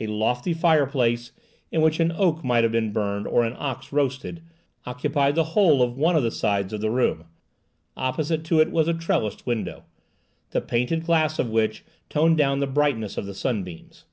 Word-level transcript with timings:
A 0.00 0.06
lofty 0.06 0.54
fireplace, 0.54 1.30
in 1.70 1.82
which 1.82 2.00
an 2.00 2.10
oak 2.12 2.42
might 2.42 2.62
have 2.64 2.72
been 2.72 2.90
burned 2.90 3.26
or 3.28 3.44
an 3.44 3.54
ox 3.58 3.92
roasted, 3.92 4.42
occupied 4.86 5.34
the 5.34 5.44
whole 5.52 5.82
of 5.82 5.94
one 5.98 6.16
of 6.16 6.22
the 6.22 6.30
sides 6.30 6.72
of 6.72 6.80
the 6.80 6.90
room; 6.90 7.26
opposite 7.94 8.44
to 8.46 8.60
it 8.60 8.70
was 8.70 8.88
a 8.88 8.94
trellised 8.94 9.44
window, 9.44 9.84
the 10.52 10.62
painted 10.62 11.04
glass 11.04 11.38
of 11.38 11.50
which 11.50 11.84
toned 12.08 12.38
down 12.38 12.60
the 12.60 12.66
brightness 12.66 13.18
of 13.18 13.26
the 13.26 13.34
sunbeams. 13.34 14.06